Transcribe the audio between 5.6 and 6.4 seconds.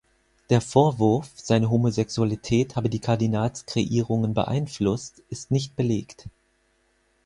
belegt.